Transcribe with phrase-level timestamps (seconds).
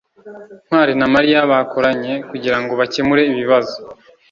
[0.67, 3.77] ntwali na mariya bakoranye kugirango bakemure ikibazo